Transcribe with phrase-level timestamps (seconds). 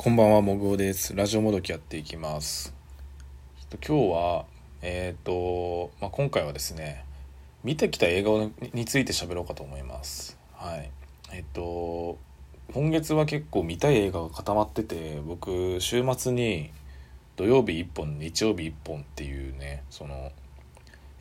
[0.00, 1.16] こんばんは、もぐおです。
[1.16, 2.72] ラジオもどきやっていきます。
[3.58, 4.44] えっと今日は、
[4.80, 7.04] えっ、と、まあ、今回はですね、
[7.64, 8.30] 見てきた映画
[8.74, 10.38] について喋ろうかと思います。
[10.52, 10.92] はい。
[11.32, 12.16] えっ、と、
[12.72, 16.70] 今月は結構見たい映画が固まってて、僕、週末に
[17.34, 20.30] 土曜日1本、日曜日1本っていうね、その、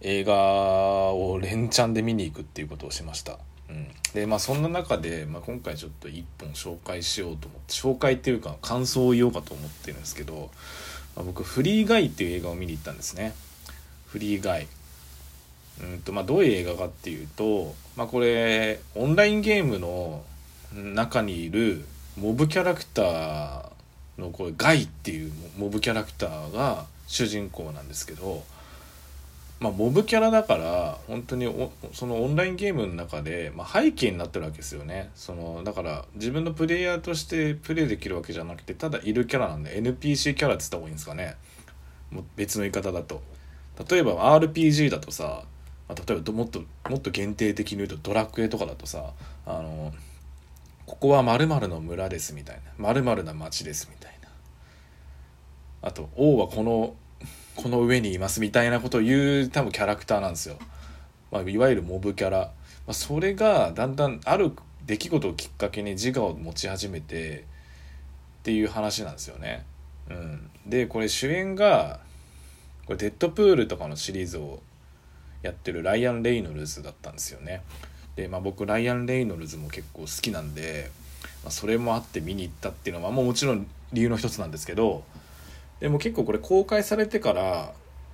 [0.02, 0.36] 映画
[1.16, 3.40] を連チャンで見に行くっていうことをしました。
[3.70, 10.50] うん、でまあそんな中で、まあ、今回ちょっと一本紹介しようと思って紹介っていうか感想を言おうかと思ってるんですけど、
[11.16, 13.34] まあ、僕「フリーガイ」っていう映画を見に行ったんですね。
[14.08, 14.68] フリーガイ
[15.80, 20.24] うんとまあ、どういう映画かっていうと、まあ、これオンラインゲームの
[20.74, 21.86] 中にいる
[22.18, 23.70] モブキャラクター
[24.18, 28.44] のこれガイっていうモブキャラクターが主人公なんですけど、
[29.60, 31.52] まあ、モブキャラだから本当に
[31.92, 35.10] そのオンラインゲームの中で、まあ、背景になってるわけですよね。
[35.16, 41.36] そのだから自分のプレイヤーとしてプレイできるわけじゃなくてただいるキャラなんで NPC キャラって言った方がいいんですかね。
[42.12, 43.22] もう別の言い方だと。
[43.90, 45.44] 例えば RPG だとさ、
[45.90, 49.14] まあ、例えばもっともっと限定的に言うとドラクエとかだとさ
[49.46, 49.92] あの
[50.86, 52.62] ここは〇〇の村ですみたいな。
[52.78, 54.30] 〇〇な町ですみたいな。
[55.82, 56.96] あと王はこの
[57.56, 60.58] この上にいますみたいなことを言う多分キャラクターなんですよ、
[61.32, 62.52] まあ、いわゆるモブキャラ、ま
[62.88, 64.52] あ、それがだんだんある
[64.86, 67.44] 出来事をきっかけに自我を持ち始めてっ
[68.44, 69.66] ていう話なんですよね、
[70.10, 72.00] うん、でこれ主演が
[72.86, 74.62] これデッドプールとかのシリーズを
[75.42, 77.62] やってるライアン・レイノルズだったんですよね。
[78.16, 80.90] で、まあ、僕ライアン・レイノルズも結構好きなんで、
[81.44, 85.04] まあ、それもあって見に行ったっていうのは、まあ、もちろん理由の一つなんですけど
[85.80, 87.74] でも結構これ公開されてから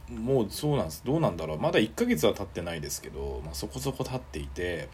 [0.09, 1.03] もうそうなんです。
[1.05, 1.59] どうなんだろう。
[1.59, 4.89] まだ1ヶ月は経ってないですけど、まあ、そこそこ経っていて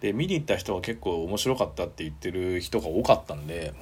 [0.00, 3.72] で見に行った人は結構面白かったって言ってる人が多かったんで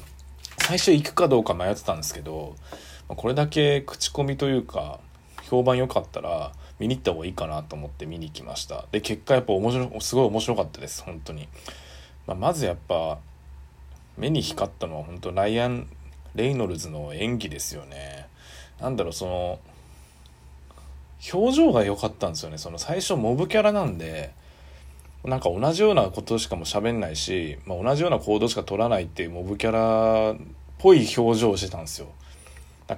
[0.59, 2.55] 最初行くかどうか迷ってたんですけど、
[3.09, 5.01] ま、これだけ口コミというか
[5.43, 8.87] 評判良かったら見に行った方がいいかなと思って見に行きました。
[8.93, 11.49] で結果やっぱ面白すごい面白かったです本当に、
[12.27, 13.19] まあ、まずやっぱ
[14.17, 15.88] 目に光ったのは本当ライアン
[16.34, 18.27] レイノルズの演技ですよね。
[18.81, 19.59] なんだろうその
[21.33, 22.59] 表情が良かったんですよね。
[22.59, 24.33] その最初モブキャラなんで
[25.25, 30.37] なんか同じようなことしかも喋んないし、まあ、同じような行動しか取らないっていうモブキャラっ
[30.78, 32.09] ぽい表情をしてたんですよ。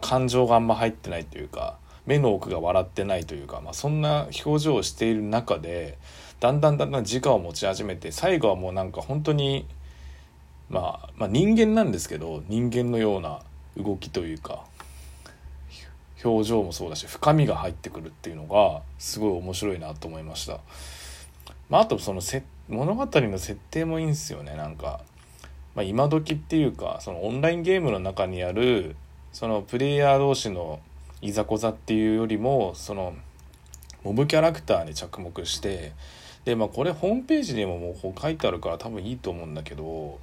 [0.00, 5.98] 感情があんま入ってないというか目の奥が笑ってないというか、まあ、そんな表情をしている中で
[6.40, 9.66] だんだんだんだん自我を持ち始めて最後はもうなんか本当に
[10.68, 13.40] まあ、まあ人間なんですけど人間のような
[13.76, 14.64] 動きというか
[16.24, 20.60] 表情もそうだし深みが入ってくるっていうのがすごい面白いなと思いました。
[21.68, 22.20] まあ、あとその
[22.68, 25.00] 物語の設定もいいんですよねなんか、
[25.74, 28.96] まあ、今時っていうかそのオンラインゲームの中にある
[29.32, 30.80] そのプレイヤー同士の
[31.22, 33.14] いざこざっていうよりもその
[34.04, 35.92] モブキャラクターに着目して
[36.44, 40.18] でまあこれホームページにももう書いてあるから多分いいと思うんだけど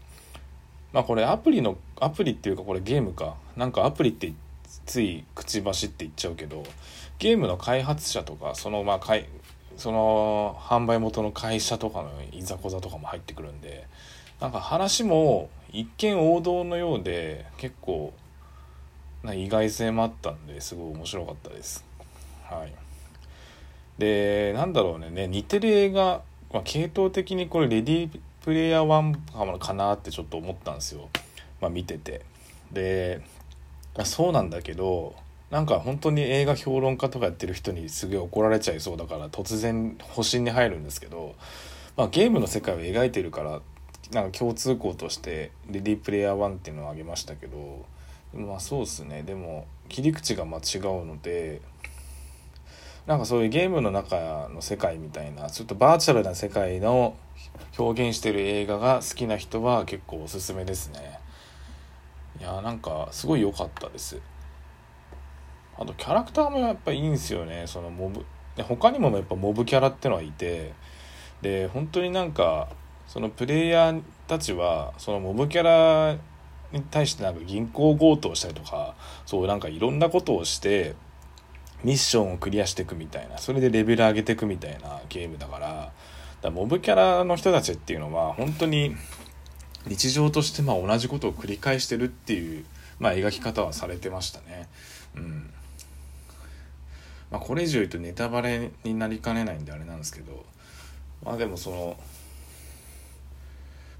[0.93, 3.35] まあこれアプリのアプリっていうかこれゲームか。
[3.57, 4.31] なんかアプリって
[4.85, 6.63] つい口走って言っちゃうけど
[7.19, 9.27] ゲームの開発者とかそのまあかい
[9.77, 13.87] その販売元の会社とかのいざこざとかも入ってくるんで
[14.39, 18.13] なんか話も一見王道のようで結構
[19.23, 21.85] な意外性もあったんですごい面白かったです。
[22.43, 22.73] はい、
[23.97, 25.09] でなんだろうね。
[25.09, 26.21] ね似てる映画、
[26.51, 28.85] まあ、系統的にこれレディプレイヤー
[29.31, 31.09] 1かなってちょっと思ったんですよ、
[31.61, 32.21] まあ、見てて。
[32.71, 33.21] で
[34.05, 35.15] そうなんだけど
[35.51, 41.35] なんか本当に映画評論家とかやってる人にすげえ怒られちゃいそうだから突然保身に入るんですけど、
[41.95, 43.61] まあ、ゲームの世界を描いてるから
[44.11, 47.85] なんか共通項として「レディープレイヤー1」っていうのを挙げましたけど
[48.33, 49.21] まあそうですね。
[49.21, 51.61] でも切り口がま違うので
[53.05, 57.17] なんかそういうゲームの中の世界みたいなちょっとバーチャルな世界の
[57.77, 61.19] 表現してる映画が好きな人は結構おすすめですね。
[62.39, 64.19] いやなんかすごい良かったです。
[65.77, 67.63] あとキャラクターもやっぱいいんですよね。
[67.67, 70.73] そのモブで他にもやっぱモブキャラってのはいて
[71.41, 72.69] で本当になんか
[73.07, 76.17] そのプレイヤーたちはそのモブキャラ
[76.71, 78.95] に対してなんか銀行強盗したりとか
[79.25, 80.95] そうなんかいろんなことをして
[81.83, 85.91] ミッションをクリアしていくみたいなそれでレベル上げていくみたいなゲームだから
[86.41, 88.95] だモブキャラの人たちっていうのは本当に
[89.87, 92.65] 日常としてまあ同じことを繰り返してるっていう、
[92.99, 94.69] まあ、描き方はされてましたね。
[95.15, 95.49] うん。
[97.31, 100.45] まあ、これ以上言うとネタバレになりかねないんであれなんですけど
[101.25, 101.97] まあでもその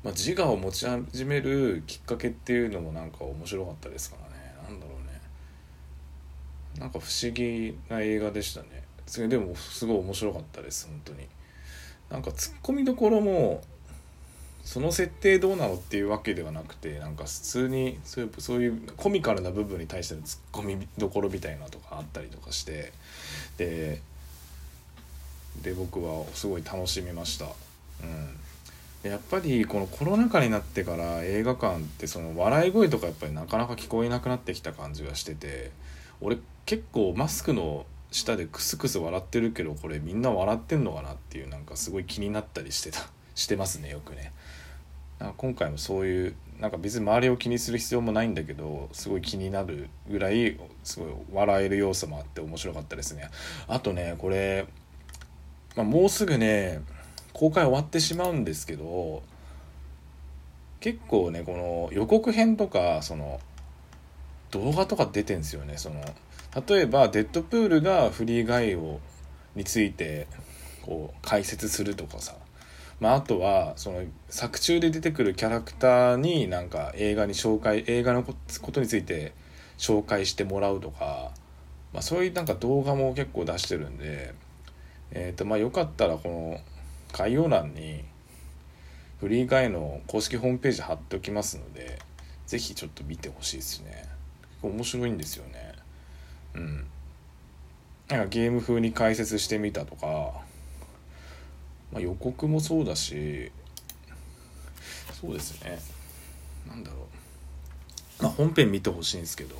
[0.03, 4.53] まあ、自我を持ち始めるきっかけっていうのもなんか面白かったですからね。
[4.69, 5.02] なんだろうね。
[6.79, 8.83] なんか不思議な映画でしたね。
[9.27, 11.27] でもすごい面白かったです本当に。
[12.09, 13.63] なんかツッコミどころも
[14.63, 22.93] その設定どうなのっていうわけではなくてなんか普通にそういうそういうコミカルな部分に対してのツッコミどころみたいなとかあったりとかして
[23.57, 24.01] で
[25.61, 27.45] で僕はすごい楽しみました。
[29.03, 35.71] うん、やっぱりこのコロナ禍になってから映画館ってその笑い声とかやっぱりなかなか聞こえなくなってきた感じがしてて
[36.23, 42.99] 俺結構マスクの下でクスクス笑ってるけどこれみんな笑ってんのかなっていうなんかすごい気になったりしてた
[43.35, 44.31] してますねよくね。
[45.37, 53.29] 今回もそういうなんか別に周りを気にする必要もないんだけどすごい気になるぐらいすごい笑える要素もあって面白かったですね
[53.67, 54.65] あとねこれ、
[55.77, 56.81] まあ、もうすぐね
[57.31, 59.23] 公開終わってしまうんですけど
[60.81, 63.39] 結構ねこの予告編とかその
[64.53, 66.03] 動画とか出てんすよねその。
[66.67, 68.99] 例えばデッドプールがフリーガイを
[69.55, 70.27] について
[70.83, 72.35] こう解説するとかさ。
[72.99, 78.33] まあ、あとはその作中で出てくるキャラクターになんか映画に紹介映画のこ
[78.71, 79.33] とについて
[79.77, 81.31] 紹介してもらうとか、
[81.91, 84.33] まあ、そういうなんか動画も結構出してるんで、
[85.11, 86.59] えーとまあ、よかったらこの
[87.11, 88.05] 概要欄に
[89.19, 91.99] フリーガイの公式ホームページ貼っておきますので
[92.45, 94.05] 是非ちょっと見てほしいですね。
[94.67, 95.73] 面白いんですよね。
[96.55, 96.87] うん。
[98.09, 100.41] なんかゲーム風に解説してみたとか
[101.93, 103.51] まあ、予告もそうだし
[105.21, 105.79] そうですね。
[106.67, 107.07] なんだろ
[108.19, 108.23] う。
[108.23, 109.55] まあ本編見てほしいんですけど。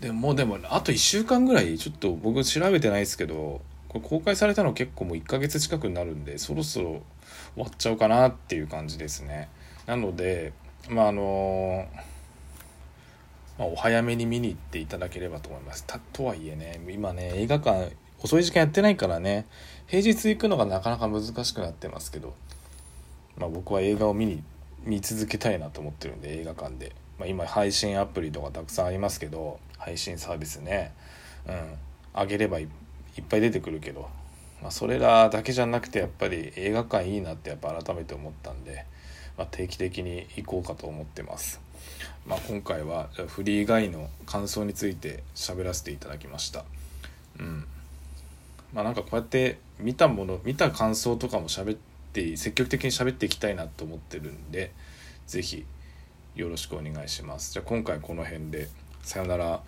[0.00, 7.02] でもでもあと1週間ぐらいちょっと僕調べてないですけどこれ公開されたの結構もう1ヶ月近くになるんでそろそろ
[7.54, 9.48] 終わっちゃうかなっていう感じですね。
[9.86, 10.52] なので
[10.90, 11.86] まああの
[13.58, 19.46] まあ、お早めに見に行っていただければと思いますとはいえね今ね映画館遅い時間やってないからね
[19.86, 22.34] 平日行くのがなかなか難しくなってますけど、
[23.36, 24.42] まあ、僕は映画を見に
[24.84, 30.92] 見続けたいなと思ってるんで映画館で、まあ、今配信アプリとかたくさんありますけど配信サービスね
[31.46, 31.74] うん
[32.14, 32.68] あげればいっ
[33.28, 34.08] ぱい出てくるけど、
[34.60, 38.86] まあ、それらだけじゃなくてやっぱり映画館いいなってやっぱ改めて思ったんで、
[39.38, 41.60] まあ、定期的に行こうかと思ってます。
[42.26, 46.64] まあ、今回はフリー以外の感想について喋らせていただきました。
[47.38, 47.64] うん。
[48.72, 51.78] まあなんかこうやって見たもの見た感想とかも喋っ
[52.12, 54.72] て積極的に喋っていきたいなと思ってるんで
[55.26, 55.64] 是非
[56.36, 57.52] よろしくお願いします。
[57.52, 58.68] じゃあ今回この辺で
[59.02, 59.60] さよなら。